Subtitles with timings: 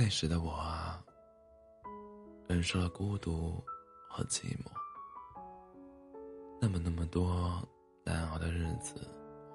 [0.00, 1.02] 那时的我啊，
[2.46, 3.60] 忍受了孤独
[4.08, 4.70] 和寂寞，
[6.60, 7.60] 那么那么多
[8.04, 8.94] 难熬的日子，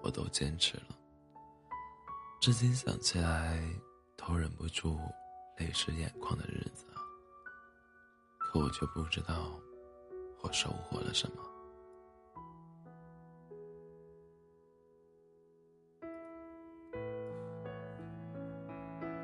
[0.01, 0.97] 我都坚持了。
[2.41, 3.57] 至今想起来，
[4.17, 4.99] 都忍不住
[5.57, 6.87] 泪湿眼眶的日子。
[8.37, 9.49] 可我却不知道，
[10.41, 11.52] 我收获了什么。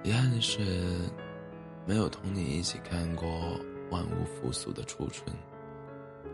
[0.10, 0.60] 遗憾的是，
[1.86, 3.30] 没有同你一起看过
[3.92, 5.24] 万物复苏的初春，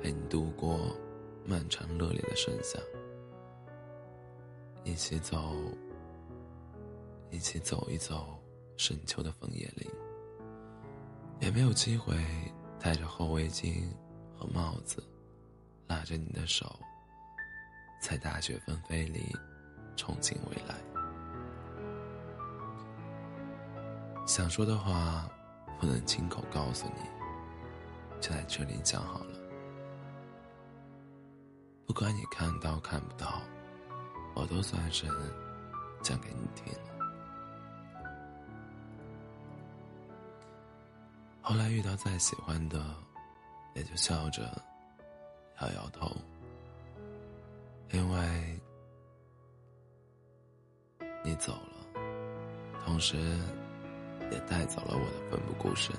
[0.02, 0.96] 陪你度过
[1.46, 2.80] 漫长热烈的盛夏，
[4.86, 5.54] 一起走，
[7.32, 8.42] 一起走一走
[8.78, 9.86] 深秋的枫叶林，
[11.42, 12.16] 也没有机会
[12.80, 13.90] 戴着厚围巾
[14.38, 15.04] 和帽子，
[15.86, 16.80] 拉着你的手，
[18.00, 19.36] 在大雪纷飞里
[19.98, 20.95] 憧憬未来。
[24.26, 25.30] 想说的话，
[25.80, 29.36] 不能亲口告诉你，就在这里讲好了。
[31.86, 33.40] 不管你看到看不到，
[34.34, 35.06] 我都算是
[36.02, 36.90] 讲给你听了。
[41.42, 42.84] 后来遇到再喜欢的，
[43.76, 44.42] 也就笑着
[45.62, 46.12] 摇摇头，
[47.92, 48.60] 因为
[51.24, 52.02] 你走了，
[52.84, 53.40] 同时。
[54.32, 55.96] 也带走了我的奋不顾身。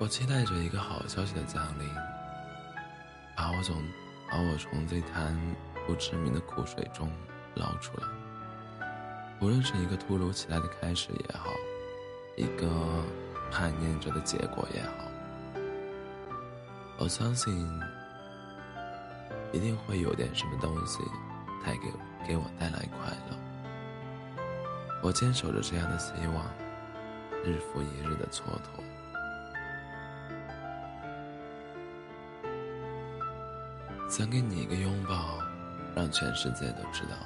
[0.00, 1.88] 我期待着一个好消息的降临，
[3.34, 3.74] 把我从
[4.30, 5.34] 把我从这滩
[5.86, 7.10] 不知名的苦水中
[7.54, 8.23] 捞出来。
[9.40, 11.50] 无论是一个突如其来的开始也好，
[12.36, 12.68] 一个
[13.50, 15.04] 叛逆着的结果也好，
[16.98, 17.68] 我相信
[19.52, 21.00] 一定会有点什么东西
[21.64, 21.92] 带给
[22.26, 23.36] 给我带来快乐。
[25.02, 26.46] 我坚守着这样的希望，
[27.44, 28.82] 日复一日的蹉跎。
[34.08, 35.38] 想给你一个拥抱，
[35.94, 37.16] 让全世界都知道。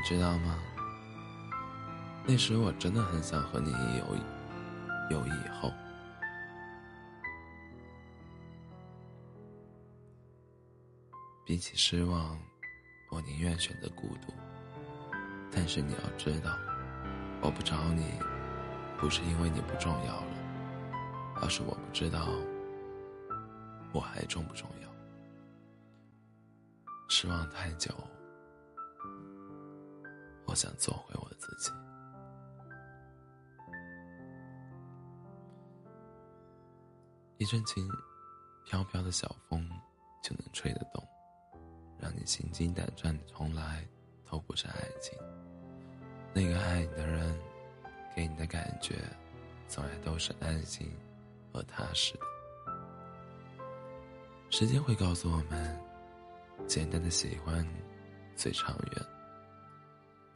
[0.00, 0.58] 你知道吗？
[2.26, 4.16] 那时我真的很想和你有
[5.10, 5.70] 有以后。
[11.44, 12.38] 比起失望，
[13.10, 14.32] 我宁愿选择孤独。
[15.52, 16.56] 但是你要知道，
[17.42, 18.14] 我不找你，
[18.96, 20.32] 不是因为你不重要了，
[21.42, 22.26] 而是我不知道
[23.92, 24.88] 我还重不重要。
[27.10, 27.92] 失望太久。
[30.50, 31.70] 我想做回我自己。
[37.38, 37.88] 一阵轻
[38.64, 39.70] 飘飘的小风
[40.20, 41.06] 就能吹得动，
[42.00, 43.86] 让你心惊胆战的，从来
[44.28, 45.16] 都不是爱情。
[46.34, 47.32] 那个爱你的人，
[48.16, 48.96] 给你的感觉，
[49.68, 50.90] 从来都是安心
[51.52, 52.20] 和踏实的。
[54.50, 55.80] 时间会告诉我们，
[56.66, 57.64] 简单的喜欢
[58.34, 59.19] 最长远。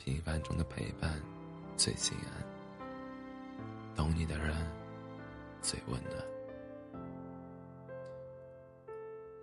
[0.05, 1.19] 平凡中的陪伴
[1.79, 2.45] 最心安，
[3.97, 4.55] 懂你的人
[5.63, 6.23] 最温暖。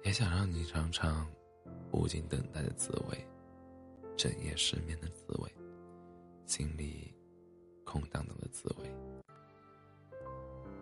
[0.03, 1.27] 也想让你尝尝
[1.91, 3.27] 无尽等待的滋味，
[4.16, 5.51] 整夜失眠的滋味，
[6.45, 7.11] 心里
[7.83, 8.95] 空荡荡的滋味，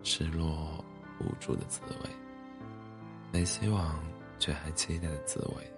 [0.02, 0.84] 失落
[1.20, 2.10] 无助的滋味，
[3.32, 3.98] 没希望
[4.38, 5.72] 却还期待的滋味，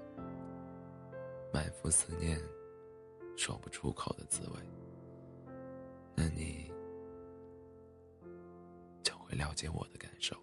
[1.53, 2.37] 满腹思念。
[3.37, 4.61] 说不出口的滋味，
[6.15, 6.71] 那你
[9.03, 10.37] 就会了解我的感受。